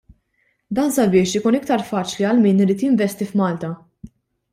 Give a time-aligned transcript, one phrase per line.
[0.77, 3.71] Dan sabiex ikun iktar faċli għal min irid jinvesti f'Malta.